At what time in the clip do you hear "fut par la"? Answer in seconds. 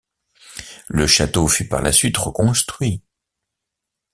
1.47-1.91